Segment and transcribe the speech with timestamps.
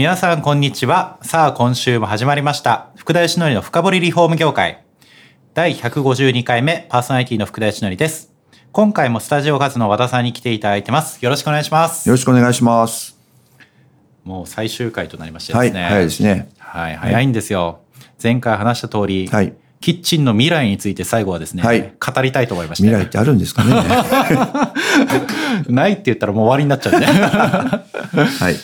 [0.00, 1.18] 皆さんこんにちは。
[1.20, 2.88] さあ今週も始まりました。
[2.96, 4.82] 福田義則の深掘りリフォーム業界。
[5.52, 8.32] 第152回目パーソナリティの福田義則です。
[8.72, 11.22] 今回もスタジオガズの和田さんに来ていただいてます。
[11.22, 12.08] よろしくお願いします。
[12.08, 13.18] よろしくお願いします。
[14.24, 15.84] もう最終回となりましてはい、ですね。
[15.86, 16.48] 早いですね。
[16.56, 17.80] はい早いんですよ。
[18.22, 19.52] 前回話した通り、はい。
[19.82, 21.92] キッチンの未来について最後はですね、はい。
[22.00, 22.88] 語りたいと思いまして。
[22.88, 23.74] 未来ってあるんですかね。
[25.68, 27.04] ないって言ったらもう終わりになっちゃうね。
[28.16, 28.56] はい。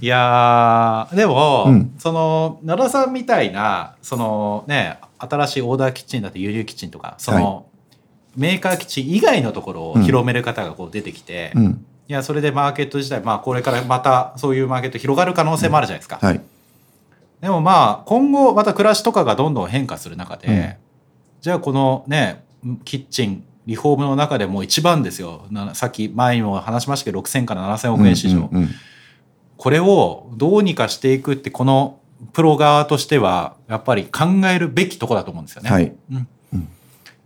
[0.00, 1.94] いやーでも、うん。
[1.98, 7.66] その奈良さんみたいなそのね新しいオーダーキッチンだって輸入キッチンとかその、
[8.36, 11.84] メーカーキッチン以外のところを広める方がこう出てきて、いうん。
[12.06, 16.40] やそれでマーケット自体まあこれからまたそういうマーケット広がる可能性もあるじゃないですか、はい。
[17.40, 20.74] でもまあ今後また暮らしとかがどんどん変化する中で、うん。
[21.40, 22.44] じゃあこのね
[22.84, 25.46] キッチンリフォームの中でも一番ですよ。
[25.50, 28.68] なさっき前にも話しましたけど6000から7000億円市場、うんうんうん
[29.62, 31.98] これをどうにかしていくってこの
[32.32, 35.70] プロ側としてはやっぱり考えるべきとこだと思うんですよね。
[35.70, 35.92] はい。
[36.10, 36.68] うんうん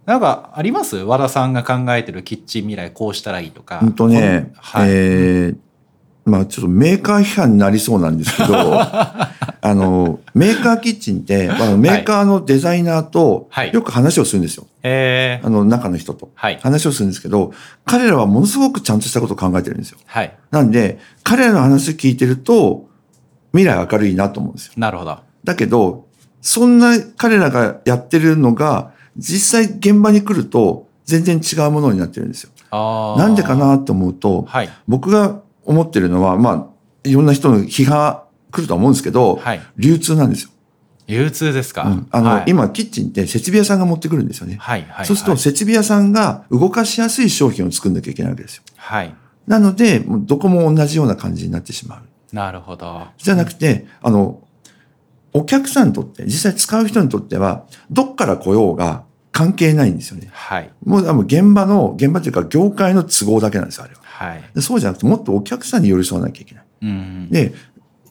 [0.05, 0.97] なんかあります？
[0.97, 3.79] 和田さんが考えてるキッチン未来こうしたらいいとか。
[3.83, 4.89] うんとね、はい。
[4.91, 5.57] えー
[6.25, 9.31] まあちょっとメーカー批判になりそうなんですけど、 あ
[9.63, 14.67] の、メーカーキッチンって、あのメーカーのデザイナーとはいよく話をするんですよ。
[14.83, 16.31] えーあの、中の人と。
[16.35, 16.59] はい。
[16.63, 17.53] 話をするんですけど、
[17.85, 19.99] 彼らはものすごくちゃんとしたことを考えてるんですよ。
[20.07, 20.35] はい。
[20.51, 22.89] なんで、彼らの話を聞いてると、
[23.53, 24.73] 未来明るいなと思うんですよ。
[24.77, 25.19] なるほど。
[25.45, 26.07] だけど、
[26.41, 32.51] そんな彼らがやってるのが、実際現場に来ると全然違うものになってるんですよ。
[33.17, 34.69] なんでかなと思うと、はい。
[34.89, 36.67] 僕が思ってるのは、まあ、
[37.09, 39.61] いろんな人の批判来るとは思うんですけど、はい。
[39.77, 40.51] 流通なんですよ。
[41.07, 41.83] 流通ですか？
[41.83, 44.57] うんあの、はい、今、キッチンって設備屋さんが持ってくるんですよね。
[44.59, 44.87] はい。
[44.89, 45.07] はい。
[45.07, 48.63] そうすると、設備屋さんが動かしやすい商品を作んなきゃいけないわけですよ。
[48.77, 49.15] はい。
[49.47, 52.35] なので、どこも同じような感じになってしまう。
[52.35, 53.07] なるほど。
[53.19, 54.41] じゃなくて、あの、
[55.35, 60.31] お客さんにとって、実際使う人にとっては、どっから来ようが関係ないんですよね。
[60.33, 60.71] はい。
[60.85, 64.01] もう、あの現場の、現場というか業界の都合だけなんですよ、あれは。
[64.05, 64.45] はい。
[64.55, 66.65] でそうじゃなくて、もっとお客さんに寄り添わなきゃいけない。
[66.83, 67.29] うん。
[67.31, 67.53] で、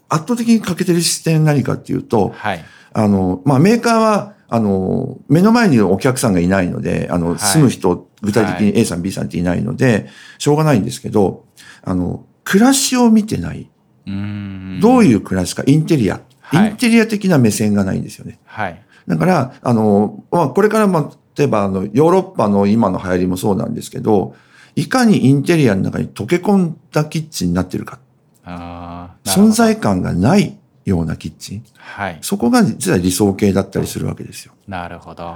[0.10, 2.66] 圧倒的に欠けてる視点何かっていうと、はい。
[2.92, 10.10] あの、まあ、メーカーは、あの、目の前にお客さんがいないので、あの、はい住む人、具体的に A さん、B さんっていないので、
[10.40, 11.46] しょうがないんですけど、
[11.84, 13.70] あの、暮らしを見てない。
[14.08, 14.80] うん。
[14.82, 16.16] どうういう暮らしか、インテリア。
[16.42, 18.38] はいインテリア的な目線がないんですよね。
[18.44, 18.84] はい。
[19.08, 24.36] だから、あの、まあ、これから、まあ、例えば、あの、ヨーロッパの今の流行りもそうなんですけど、
[24.76, 28.00] いかにインテリアの中に溶け込んだキッチンになってるか。
[28.46, 31.64] あ存在感がないようなキッチン。
[31.78, 32.18] はい。
[32.22, 34.54] そこが実は理想形だったりするわけですよ。
[34.68, 35.36] なるほど。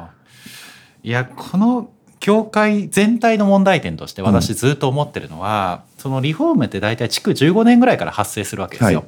[1.03, 1.89] いや、この
[2.19, 8.99] 業界全体の問題点として私ずっと思ってるのは、そのリフォームって大体築15年ぐらいから発生するわけですよ。
[8.99, 9.07] はい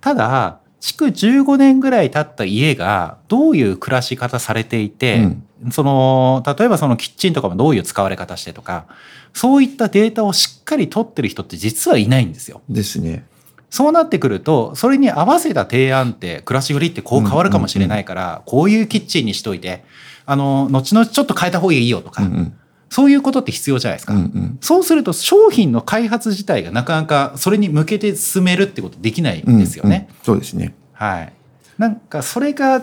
[0.00, 5.36] ただ、築15年ぐらい経った家がどういう暮らし方されていて、
[5.70, 8.86] その、例えばそのキッチンとかもどういう使われ方してとか、
[9.32, 12.62] そういったデータをしっかり取ってる人って実はいないんですよ。
[12.68, 13.24] ですね。
[13.70, 19.84] そうなってくると、それに合わせた提案って、暮らしぶりってこう変わるかもしれないから、こういうキッチンにしといて、
[20.24, 22.58] あの、後々ちょっと変えた方がいいよとか、うんうん。
[22.96, 24.14] そういうことって必要じゃないですか。
[24.14, 24.58] うんうん。
[24.62, 30.06] そうすると商品の開発自体がなかなかそれに向けて進めるってことできないんですよね。
[30.08, 30.74] うんうんそうですね。
[30.94, 31.32] はい。
[31.76, 32.82] なんかそれが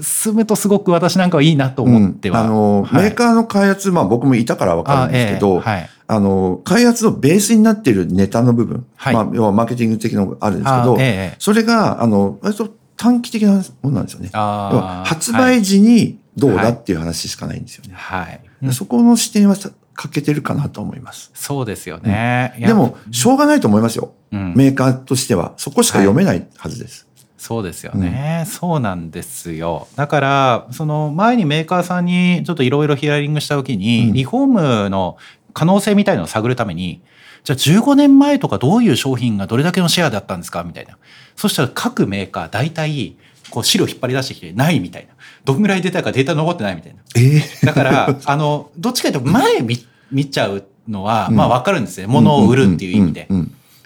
[0.00, 2.40] 進むとすごく私なんかはいいなと思っては。
[2.40, 5.90] うんあの、はいメーカーの開発、まあ僕もいたからわかるんですけど、あええはい。
[6.06, 14.30] あの、開発のベースになっているネタの部分、はいまあ、要はマーケティング的なのがあるんですけあど、ええそれが、あの、割と短期的なものなんですよね。
[14.32, 17.92] 発売時にどうだっていう話しかないんですよね。
[17.94, 18.40] はい。
[18.62, 21.30] でそこの視点はさ欠けてるかなと思います。
[21.34, 22.54] そうですよね。
[22.58, 24.14] いやでも、しょうがないと思いますよ。
[24.32, 24.54] うん。
[24.56, 25.52] メーカーとしては。
[25.58, 27.06] そこしか読めないはずです。
[27.36, 29.88] そうですよね、そうなんですよ。
[29.96, 34.12] だからその前にメーカーさんにちょっといろいろヒアリングした時に、うん。
[34.12, 34.46] リフォー
[34.84, 35.16] ムの
[35.52, 37.02] 可能性みたいのを探るために
[37.42, 40.62] じゃあ15年前とかどういう商品がどれだけのシェアだったんですか？
[40.62, 40.96] みたいな。
[41.34, 43.16] そしたら各メーカー大体
[43.50, 45.12] こう資料引っ張り出してきてないみたいな
[45.44, 49.78] どんぐらい出たかデータ残ってないみたいなええだからあのどっちかというと前見
[50.10, 53.28] 見ちゃうのは、うんまあわかるんですね物を売るっていう意味で。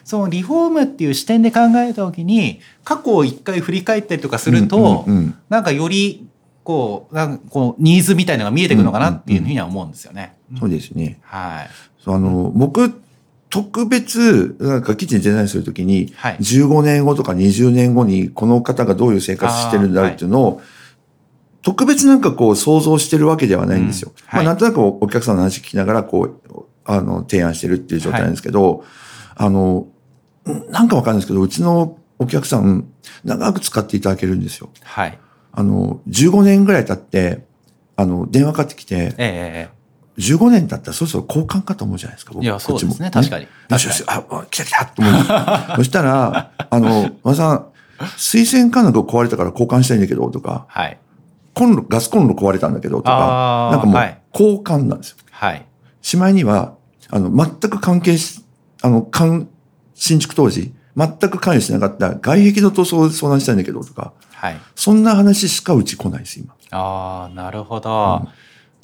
[0.04, 5.04] そのリフォームっていう視点で考えた時に過去を一回振り返ったりとかすると、
[5.48, 6.28] なんかより
[6.62, 10.36] こうなんかこうニーズみたいなのが見えてくるのかなっていうふうには思うんですよね。
[10.60, 11.18] そうですね。
[11.22, 11.70] はい。
[12.06, 13.00] あの、僕、
[13.50, 20.62] 特別、なんかキッチンデザインするときに、はい15年後とか20年後にこの方がどういう生活してるんだろうっていうのを、
[21.66, 24.12] 特別なんかこう想像してるわけではないんですよ。
[24.14, 28.84] うんはいまあなんとなくお客さんの話聞きながらこう、あの、提案してるっていう状態なんですけど、
[29.34, 29.88] あの、
[30.68, 32.86] なんかわかんないですけど、うちのお客さん、
[33.24, 34.70] 長く使っていただけるんですよ。
[34.84, 35.18] はい。
[35.50, 37.44] あの、15年ぐらい経って、
[37.96, 39.76] あの、電話かかってきて、ええ
[40.18, 42.32] 15年経ったらそろそろ交換かと思うじゃないですか。
[42.32, 45.14] 僕いやそうですねこっちも確かによしよし、あ、あ来た来たと思う。
[45.76, 47.66] そしたら、あの、和田さん、
[48.16, 50.98] 水洗管が壊れたから交換したいんだけど、とか、はい。
[51.56, 55.16] コンロ、ガスコンロ壊れたんだけど、とかなんかもうはい、交換なんですよ。
[55.30, 55.66] はい。
[56.02, 56.74] しまいには、
[57.08, 58.44] あの、全く関係し、
[58.82, 59.48] あの、関
[59.94, 64.60] 新築当時、全く関与してなかった外壁の塗装を相談したいんだけど、とか、はい。
[64.74, 66.54] そんな話しかうち来ないです、今。
[66.72, 68.28] ああ、なるほど。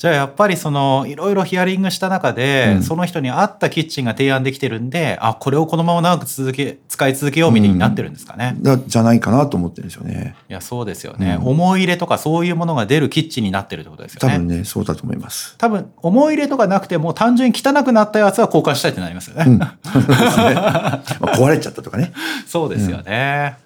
[0.02, 8.56] じゃあやっぱりそのいろいろヒアリングした中で、うんその人に合ったキッチンが提案できてるんで、あ、これをこのまま長く続け、使い続けようみたいになってるんですかね。
[8.60, 10.34] だじゃないかなと思ってるんですよね。
[10.50, 14.34] いや、そうですよね、うん思い入れとかそういうものが出るキッチンになってるってことですよね。
[14.34, 15.54] 多分ね、そうだと思います。
[15.58, 19.44] 多分、思い入れとかなくても単純に汚くなったやつは交換したいってなりますよね。
[19.44, 19.56] ね。
[19.60, 21.00] まあ
[21.37, 22.12] 壊れちゃったとかね。
[22.48, 23.56] そうですよね。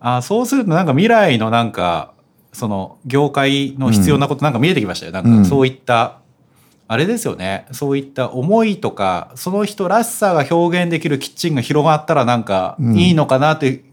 [0.00, 2.12] あそうするとなんか未来のなんか、
[2.52, 5.12] その業界の必要なことなんか見えてきましたよ。
[5.12, 6.18] なんうんかそういった、
[6.88, 7.66] あれですよね。
[7.72, 13.84] そういった思いとか、その人らしさが表現できるキッチンが広がったらなんかうんいいのかなって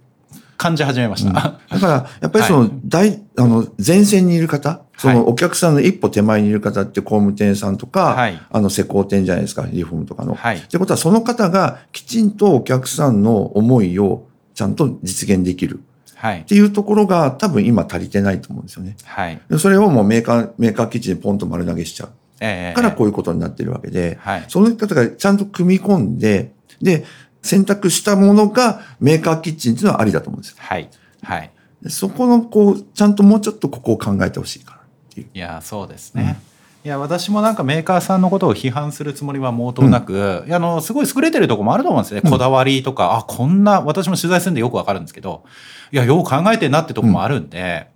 [0.57, 1.31] 感じ始めました。
[1.31, 10.35] だから、やっぱりその、はい大、あの、前線にいる方、そはいのお客さんの一歩手前にいる方って工務店さんとか、はいあの、施工店じゃないですか、リフォームとかの。
[10.35, 15.79] はいってことは、その方がきちんとお客さんの思いをちゃんと実現できる
[16.19, 16.43] はいっ。
[16.43, 18.97] ていうところが多分今足りてないと思うんですよね。
[19.05, 19.41] はい。
[19.49, 22.09] でそれをもうメーカー、メーカーキッチンでポンと丸投げしちゃう。
[22.41, 24.45] ええからこういうことになってるわけで、はい。
[24.47, 27.05] その方がちゃんと組み込んで、で、
[27.41, 30.57] 選択したものがメーカーキッチンっていうのはありだと思うんですよ。
[30.59, 30.89] はい。
[31.23, 31.51] はい。
[31.81, 34.81] でそこの、こう、ちゃんともうちょっとここを考えてほしいかなっ
[35.13, 35.27] ていう。
[35.33, 36.39] いやそうですね、
[36.85, 45.43] いや私もなんかメーカーさんのことを批判するつもりは毛頭なく、いやあのすごい優れてるところもあると思うんですよね、こだわりとかあこんな私も取材するんでよくわかるんですけど
[45.91, 47.87] いやよく考えてんなってとこもあるんで、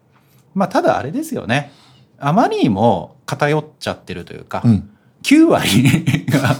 [0.53, 1.71] まあただあれですよね。
[2.19, 4.89] あまりにも偏っちゃってるというか、うん。
[5.23, 6.55] 9割が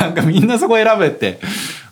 [0.00, 1.38] なんかみんなそこ選べって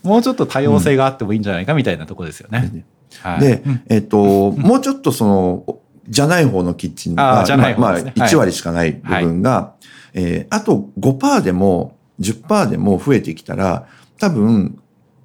[0.03, 2.85] もうちょっと多様性があってもいいんじゃないかみたいなとこですよね。
[3.21, 3.41] はい。
[3.41, 8.13] でうん、えっと、もうちょっとその、じゃない方のキッチンあーじゃない方ね。
[8.17, 9.75] まあ1割しかない部分が、
[10.15, 13.87] えーあと5%でも10%でも増えてきたら、
[14.19, 14.81] 多分、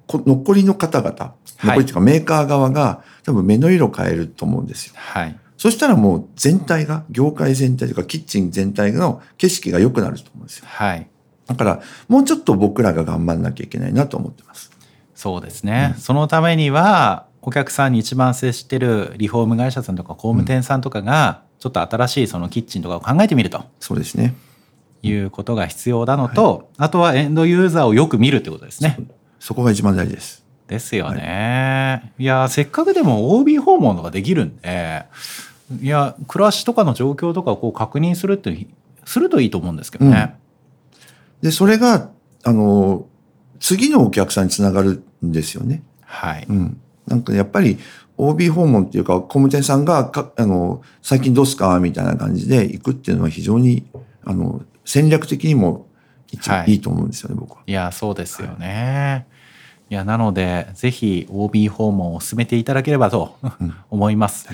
[0.06, 4.94] こ残りの方々、はい残りっていうかメーカー側が多分目の色変えると思うんですよ。
[4.96, 10.66] はいそしたらもう全体が、業界全体というかキッチン全体の景色が良くなると思うんですよ。
[10.68, 11.06] はい
[11.46, 14.70] だから、もうちょっと僕らが頑張んなきゃいけないなと思ってます。
[15.14, 24.34] そうですね、そのためにはお客さんに一番接してるリフォーム会社さんとか工務店さんとかがちょっと新しいそのキッチンとかを考えてみるとそうですね。
[25.02, 28.98] いうことが必要なのと、あとはエンドユーザーをよく見るってことですね。
[29.38, 30.43] そこが一番大事です。
[30.66, 32.12] ですよね。
[32.18, 35.04] い、やせっかくでも OB 訪問とかできるんで
[35.80, 38.66] いや暮らしとかの状況とかをこう確認するって
[39.04, 40.36] するといいと思うんですけどね。
[41.42, 42.10] で、それが、
[42.42, 43.06] あの、
[43.60, 45.82] 次のお客さんにつながるんですよね。
[46.00, 46.80] はい、うん。
[47.06, 47.78] なんかやっぱり
[48.16, 53.84] OB 訪問っていうか、工務店さんがか、あの、最近どうすかみたいな感じで行くっていうのは非常に、
[54.24, 55.86] あの、戦略的にも
[56.46, 57.62] はいいいと思うんですよね、僕は。
[57.66, 59.26] いや、そうですよね。
[59.30, 59.33] い
[59.90, 63.36] や、なので、ぜひ OB 訪問を進めていただければと
[63.90, 64.48] 思います。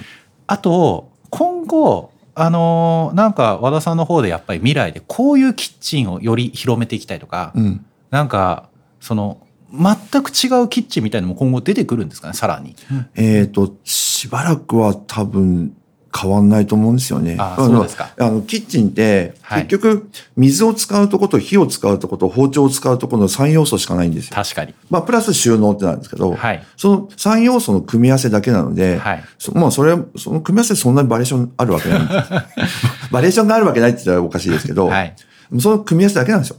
[0.46, 7.84] あと、今後、あのーなんか和田さんの方でやっぱり未来でこういうキッチンをより広めていきたいとか、うん。
[8.10, 8.68] なんか、
[9.00, 9.38] その、
[9.72, 12.75] 全く違うキッチンみたいなのも今後出てくるんですかね、さらに。
[13.14, 15.76] えっ、と、しばらくは多分
[16.17, 17.37] 変わんないと思うんですよね。
[17.38, 24.35] あのキッチンって、はい結局、水を使うとこと火を使うとこと包丁を使うとこの3要素しかないんですよ。
[24.35, 24.75] 確かに。
[24.90, 26.62] まあ、プラス収納ってなんですけど、はい。
[26.76, 29.25] その3要素の組み合わせだけなので、はい。
[29.38, 32.31] そまあ、それ、その組み合わせそんなにバリエーションあるわけないんです。
[33.12, 35.14] バリエーションがあるわけないって言ったらおかしいですけど、はい。
[35.59, 36.57] その組み合わせだけなんですよ。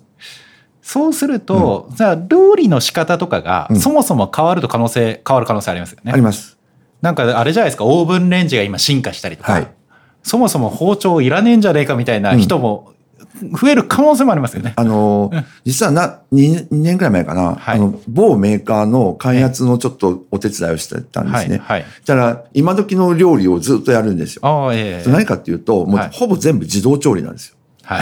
[0.81, 6.21] そうすると、じゃあ、料理の仕方とかが、うんそもそも変わると可能性、変わる可能性ありますよねあり。
[6.21, 6.57] ます。
[7.01, 9.67] なんかあれじゃないですか、オーブンレンジが今進化したりとか、はい
[10.23, 12.93] そもそも包丁いらねえんじゃねえかみたいな人も
[13.59, 14.73] 増える可能性もありますよね。
[14.75, 15.31] あの、
[15.65, 21.57] 実はな2、2年くらい前かな、はいあの、某メーカーの開発のちょっとお手伝いをしてたんですね。
[21.57, 24.41] はいはいそしたら、今時の料理をずっとやるんですよ。
[24.45, 27.55] ああ、ええ何かっていうと、もうはいほぼ全部自動調理なんですよ。
[27.83, 28.01] はい。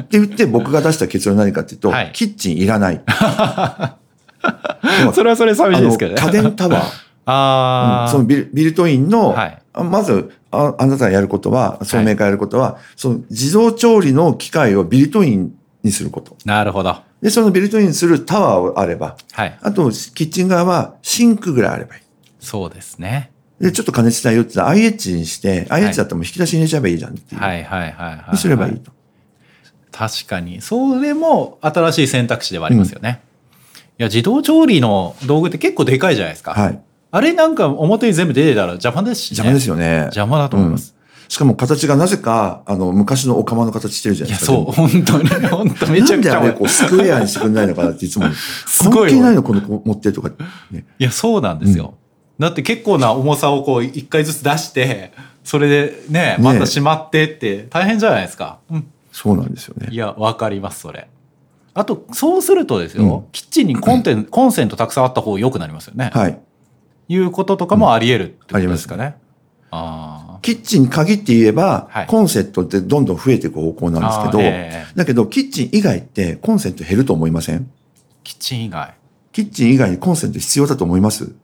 [0.00, 3.00] って言って僕が出した結論は何かっていうと、はいキッチンいらない。
[5.14, 6.20] それはそれ寂しいですけどね。
[6.20, 7.03] 家電タワー。
[7.26, 16.36] ああ、そのビルビルトインの、はいあまずあ、あなたがやることは、そのメーカーがやることは、その自動調理の機械をビルトインにすること。
[16.44, 16.96] なるほど。
[17.20, 19.58] で、そのビルトインするタワーがあれば、はい。
[19.60, 22.02] あと、キッチン側はシンクぐらいあればいい。
[22.38, 23.30] そうですね。
[23.60, 27.40] で、ちょっと加熱したいよって言ったら IH にして、IH だったらもう引き出しに入れちゃえばいいじゃんっていう。
[27.40, 28.30] はいはいはいはい。
[28.32, 28.92] にすればいいと。
[29.90, 30.60] 確かに。
[30.60, 33.22] それも新しい選択肢ではありますよね。
[33.98, 36.52] いや、自動調理の道具って結構でかいじゃないですか。
[36.52, 36.80] はい。
[37.14, 39.36] あれなんか表に全部出てたら邪魔ですしね。
[39.36, 39.98] 邪魔ですよね。
[40.06, 40.96] 邪魔だと思います。
[41.28, 44.56] しかも形がなぜか、あの、昔のお釜の形してるじゃいや、ないですか。
[44.56, 48.26] そう、本当に、本当めちゃくちゃなんであれこうスクエアにしてくんないのかなっていつも。
[48.66, 50.32] すごい関係ないのこの子持ってとか、
[50.72, 50.86] ね。
[50.98, 51.94] いや、そうなんですよ。
[52.40, 55.12] だって結構な重さをこう一回ずつ出して、
[55.44, 58.58] それでね、またしまってって大変じゃないですか。
[58.72, 58.86] うん。
[59.12, 59.96] そうなんですよねい。
[59.96, 61.06] や、わかります、それ。
[61.74, 66.10] あと、そうするとですよ、うんキッチンにコンテンコンセントたくさんあった方が良くなりますよね。
[66.12, 66.38] はい。
[67.08, 69.16] いうこととかもあり得るってことですかね。
[69.70, 77.58] あキッチンに限って言えば、はいコンセントってどんどん増えていく方向なんですけど、ええだけどキッチン以外ってコンセント減ると思いません？
[77.58, 77.64] ー
[78.22, 78.94] キッチン以外。
[79.32, 81.34] キッチン以外にコンセント必要だと思います？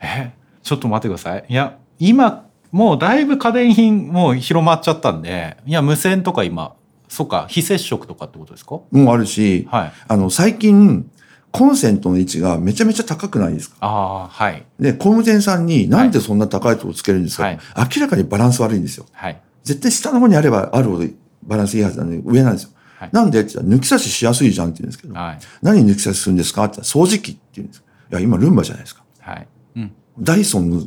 [0.00, 0.32] え
[0.62, 1.44] ちょっと待ってください。
[1.48, 6.74] いや、今、もうだいぶ家電品もう広まっちゃったんで、いや、無線とか今、
[7.08, 8.76] そっか、非接触とかってことですか？
[8.76, 9.92] もうあるし、はい。
[10.08, 11.10] あの、最近、
[11.52, 13.76] コンセントの位置がめちゃめちゃ高くないですか？
[13.80, 13.88] あ
[14.24, 14.64] あ、はい。
[14.78, 19.06] で、工務店さんになんでそんな高いとこつけるんですか、はい明らかにバランス悪いんですよ。
[19.12, 19.40] はい。
[19.64, 21.06] 絶対下の方にあればあるほど
[21.42, 22.70] バランスいいはずなんで、上なんですよ。
[22.98, 23.40] はいなんで？
[23.40, 25.38] って言ったら抜き差ししやすいじゃんって言うんですけど、はい。
[25.62, 26.64] 何抜き差しするんですか？
[26.64, 27.82] って言ったら掃除機って言うんです。
[28.10, 29.02] いや、今ルンバじゃないですか。
[29.20, 29.48] はい。
[29.76, 29.92] うん。
[30.18, 30.82] ダイソンの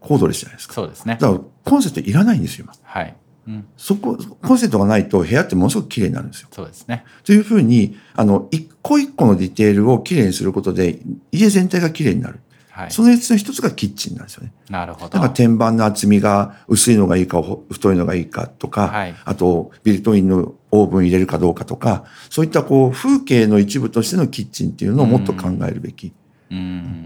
[0.00, 0.74] コードレスじゃないですか。
[0.74, 1.18] そうですね。
[1.20, 2.74] だから、コンセントいらないんですよ、今。
[2.82, 3.16] はい。
[3.46, 3.66] うん。
[3.76, 6.48] そこ、コンセントがないと部屋ってものすごく綺麗になるんですよ。
[6.52, 7.04] そうですね。
[7.24, 10.98] というふうに、あの、一個一個のディテールを綺麗にすることで、
[11.32, 12.40] 家全体が綺麗になる。
[12.76, 12.90] はい。
[12.90, 14.52] そのうちの一つがキッチンなんですよね。
[14.68, 15.08] なるほど。
[15.08, 26.08] だから天板の厚みが薄いのがいいか、ほ太いのがいいかとか、はいあと、ビルトインのオーブン入れるかどうかとか、そういったこう、風景の一部としてのキッチンっていうのをもっと考えるべき。
[26.08, 26.12] うん。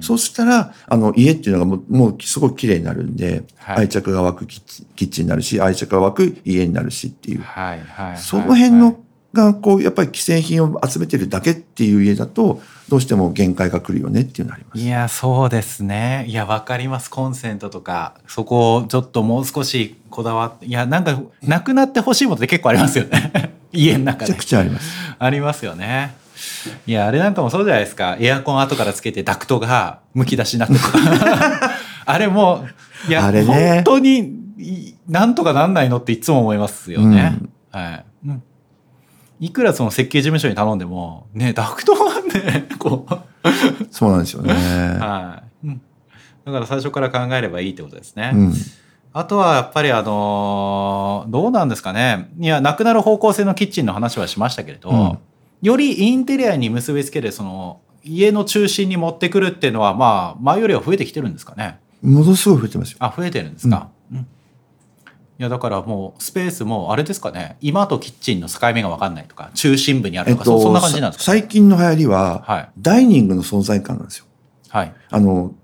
[0.00, 7.42] そうしたら、あの、家っていうのがもう、もうすごく綺麗になるんで、はい愛着が湧くキッチンキッチンになるし、愛着が湧く家になるしっていう。
[7.42, 7.80] はい。
[7.80, 8.18] はい。
[8.18, 8.96] その辺の、
[9.32, 14.80] が、こう、やっぱり既製品を集めてるだけっていう家だと、どうしても限界が来るよねっていうのがあります。
[14.80, 16.26] いや、そうですね。
[16.28, 17.10] いや、わかります。
[17.10, 23.52] コンセントとか、そこをちょっともう少しこだわって、いや、なんか、なくなってほしいものって結構ありますよね。
[23.72, 24.44] 家の中でめちゃく。
[24.44, 24.92] ちゃあります。
[25.18, 26.19] ありますよね。
[26.86, 28.16] いや、あれなんかもそうじゃないですか。
[28.20, 30.98] エアコン後からつけてダクトがむき出しになってとか。
[32.06, 32.66] あれも、
[33.08, 34.18] いや、ね本当に、
[34.58, 37.38] いなんとかなんないのっていつも思いますよね。
[37.70, 38.04] はい。
[38.26, 38.42] うん
[39.40, 43.48] いくらその設計事務所に頼んでも、ね、ダクトがね、こう、
[43.90, 44.52] そうなんですよね。
[44.52, 45.66] はい。
[45.68, 45.80] うん
[46.44, 48.32] だから最初から考えればいいってことですね。
[48.34, 48.54] うん。
[49.12, 52.30] あとはやっぱりあのーどうなんですかね。
[52.38, 55.18] いや、なくなる方向性のキッチンの話はしましたけれど、うん
[55.62, 61.78] よりインテリアに結びつける、その、家の中心に持ってくるっていうのは、まあ、前よりは増えてきてるんですかね。
[62.02, 62.98] ものすごい増えてますよ。
[63.00, 63.90] あ、増えてるんですか？
[64.10, 64.18] うん。
[64.18, 64.22] い
[65.38, 67.56] や、だからもう、スペースも、あれですかね。
[67.60, 72.68] 今とキッチンの境目が分かんないとか、中心部にあるとか、そそんな感じなんですか、さ最近の流行りは、はい。
[72.78, 74.24] ダイニングの存在感なんですよ。
[74.68, 74.94] はい。
[75.10, 75.54] あの、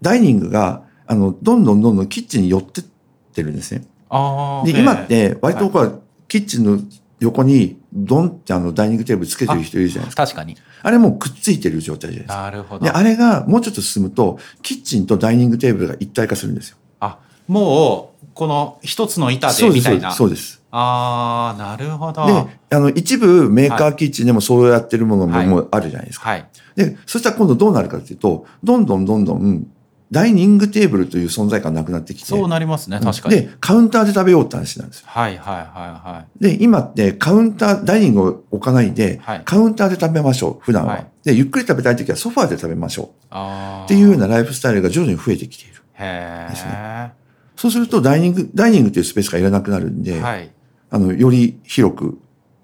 [0.00, 2.84] ダイニングが、あの、どんどんどんどんキッチンに寄ってっ
[3.32, 3.84] てるんですね。
[4.08, 4.66] ああ。
[4.66, 6.78] で、今って、割とはいこう、キッチンの
[7.20, 10.24] 横に、ドンってあの、ダイニングテーブルつけてる人いるじゃないですか。
[10.24, 10.56] 確かに。
[10.82, 12.42] あれもうくっついてる状態じゃないですか。
[12.42, 12.84] なるほど。
[12.84, 16.78] で、あれがもうちょっと進むと、キッチンとダイニングテーブルが一体化するんですよ。
[16.98, 20.12] あ、もう、この一つの板でみたいな。
[20.12, 20.62] そうです。
[20.70, 22.26] ああ、なるほど。
[22.26, 26.30] で、あの、一部メーカーキッチンでもそうやってるものも,、あるじゃないですか。
[26.30, 26.46] はい。
[26.76, 29.66] で、そしたら今度どうなるかっていうと、どんどんどんどん、
[30.10, 32.26] ダイニングテーブルという存在感なくなってきて。
[32.26, 33.36] そうなりますね、確かに。
[33.36, 35.06] で、カウンターで食べようって話なんですよ。
[35.08, 40.92] はいはいはいはで、今ってカウンター、ダイニングを置かないで、はいカウンターで食べましょう、普段は。
[40.92, 43.84] はいで、ゆっくり食べたい時はソファーで食べましょう。
[43.84, 45.82] っていうようなライフスタイルが徐々に増えてきている。
[45.94, 47.10] へですえ。
[47.56, 50.50] そうするとダイニング、ダイニングというスペースがいらなくなるんで、はい。
[50.90, 52.18] あの、より広く、うん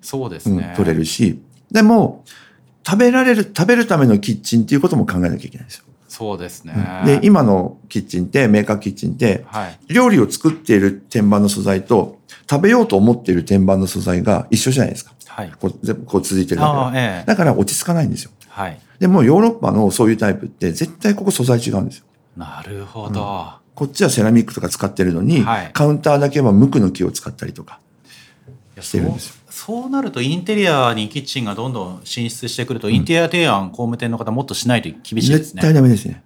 [0.06, 0.72] そうですね。
[0.76, 1.40] 取れるし、
[1.72, 2.24] でも、
[2.86, 5.84] 食べられる、食べるためのキッチンっていうことも考えなきゃいけないんですよ。
[6.16, 6.72] そうですね。
[7.04, 9.78] で、今のキッチンって、メーカーキッチンって、はい。
[9.92, 15.12] 料理を作っている天板の素材と、食べようと思っている天板の素材が一緒じゃないですか。
[15.28, 15.52] はい。
[15.60, 17.26] こう全部こう続いてるだけだああ、ええ。
[17.26, 18.30] だから落ち着かないんですよ。
[18.48, 18.80] はい。
[18.98, 22.04] でもヨーロッパのそういうタイプって絶対ここ素材違うんですよ。
[22.34, 23.50] なるほど。
[23.74, 27.78] こっちはセラミックとか使ってるのに、はいカウンターだけは無垢の木を使ったりとか
[28.80, 29.34] してるんですよ。
[29.56, 35.74] そうなるとインテリアにキッチンがどんどん進出してくると、インテリア提案工務店の方もっとしないと厳しいです絶対ね。
[35.74, 36.22] ダメですね。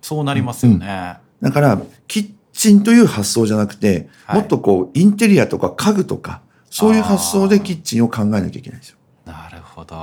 [0.00, 1.18] そうなりますよね。
[1.42, 8.96] だから、キッチンという発想じゃなくて、はいもっとこう、インテリアとか家具とか、そういう発想でキッチンを考えなきゃいけないんですよ。
[9.26, 9.94] なるほど。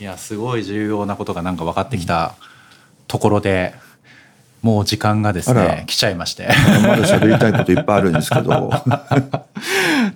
[0.00, 2.34] いやすごい重要なことがなんか分かってきた
[3.08, 3.74] ところで、
[4.62, 6.48] もう時間がですね来ちゃいまして
[6.82, 8.70] まだ喋りたいこといっぱいあるんですけど。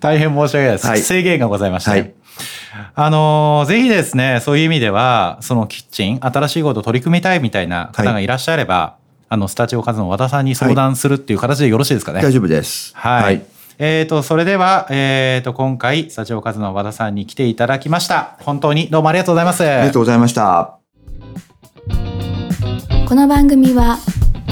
[0.01, 2.13] 大変申し訳ないです、はい制限がございまして、はい
[2.95, 8.97] あのーぜひですねそういう意味ではそのキッチン新しいことを取り組みたいみたいな方がいらっしゃれば、
[9.29, 12.21] あのスタジオカズの和田さんに相談するっていう形でよろしいですかね。
[12.21, 12.93] 大丈夫です。
[12.95, 13.43] はい。
[13.79, 18.37] えー、と、それでは、えー、と、今回、スタジオカズの和田さんに来ていただきました。
[18.41, 19.65] 本当にどうもありがとうございます。
[19.65, 20.79] ありがとうございました。
[23.09, 23.99] この番組は